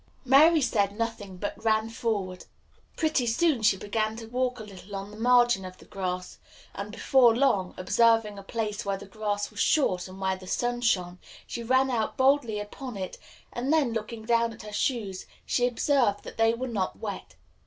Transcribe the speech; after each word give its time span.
Mary 0.25 0.61
said 0.61 0.97
nothing, 0.97 1.37
but 1.37 1.63
ran 1.63 1.87
forward. 1.87 2.45
Pretty 2.97 3.27
soon 3.27 3.61
she 3.61 3.77
began 3.77 4.15
to 4.15 4.25
walk 4.25 4.59
a 4.59 4.63
little 4.63 4.95
on 4.95 5.11
the 5.11 5.15
margin 5.15 5.63
of 5.63 5.77
the 5.77 5.85
grass, 5.85 6.39
and, 6.73 6.91
before 6.91 7.35
long, 7.35 7.75
observing 7.77 8.39
a 8.39 8.41
place 8.41 8.83
where 8.83 8.97
the 8.97 9.05
grass 9.05 9.51
was 9.51 9.59
short 9.59 10.07
and 10.07 10.19
where 10.19 10.35
the 10.35 10.47
sun 10.47 10.81
shone, 10.81 11.19
she 11.45 11.61
ran 11.61 11.91
out 11.91 12.17
boldly 12.17 12.59
upon 12.59 12.97
it, 12.97 13.19
and 13.53 13.71
then, 13.71 13.93
looking 13.93 14.25
down 14.25 14.51
at 14.51 14.63
her 14.63 14.73
shoes, 14.73 15.27
she 15.45 15.67
observed 15.67 16.23
that 16.23 16.35
they 16.37 16.55
were 16.55 16.67
not 16.67 16.97
wet. 16.97 17.35